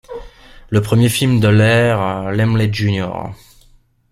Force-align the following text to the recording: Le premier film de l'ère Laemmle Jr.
Le 0.71 0.81
premier 0.81 1.09
film 1.09 1.39
de 1.39 1.47
l'ère 1.47 2.31
Laemmle 2.31 2.73
Jr. 2.73 3.29